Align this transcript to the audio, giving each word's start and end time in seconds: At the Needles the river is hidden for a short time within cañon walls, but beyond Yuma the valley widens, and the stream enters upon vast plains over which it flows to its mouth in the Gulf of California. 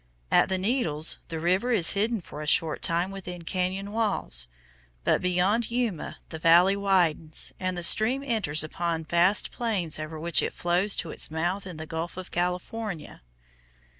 At 0.31 0.49
the 0.49 0.57
Needles 0.57 1.19
the 1.27 1.39
river 1.39 1.71
is 1.71 1.91
hidden 1.91 2.21
for 2.21 2.41
a 2.41 2.47
short 2.47 2.81
time 2.81 3.11
within 3.11 3.43
cañon 3.43 3.89
walls, 3.89 4.47
but 5.03 5.21
beyond 5.21 5.69
Yuma 5.69 6.17
the 6.29 6.39
valley 6.39 6.75
widens, 6.75 7.53
and 7.59 7.77
the 7.77 7.83
stream 7.83 8.23
enters 8.25 8.63
upon 8.63 9.03
vast 9.05 9.51
plains 9.51 9.99
over 9.99 10.19
which 10.19 10.41
it 10.41 10.55
flows 10.55 10.95
to 10.95 11.11
its 11.11 11.29
mouth 11.29 11.67
in 11.67 11.77
the 11.77 11.85
Gulf 11.85 12.17
of 12.17 12.31
California. 12.31 13.21